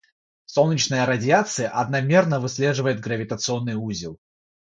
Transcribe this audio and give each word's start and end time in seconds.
Солнечная 0.47 1.05
радиация 1.05 1.69
одномерно 1.69 2.39
выслеживает 2.39 3.01
гравитационный 3.01 3.75
узел. 3.75 4.17